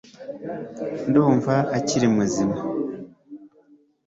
ndumva 1.07 1.53
akiri 1.77 2.07
muzima 2.15 2.57